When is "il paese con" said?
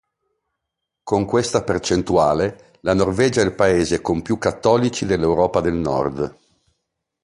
3.45-4.23